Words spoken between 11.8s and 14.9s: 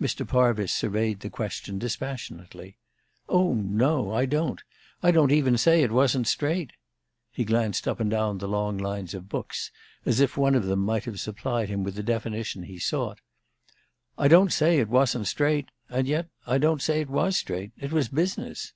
with the definition he sought. "I don't say it